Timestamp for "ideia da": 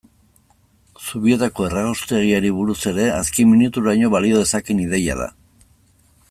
4.89-5.29